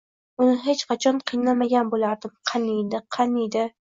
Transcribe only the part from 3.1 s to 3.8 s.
Qaniydi…”